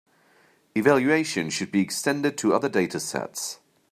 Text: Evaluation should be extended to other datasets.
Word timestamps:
Evaluation 0.75 1.51
should 1.51 1.71
be 1.71 1.79
extended 1.79 2.35
to 2.35 2.55
other 2.55 2.67
datasets. 2.71 3.59